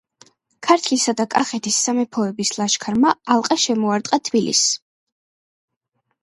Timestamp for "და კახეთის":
1.19-1.77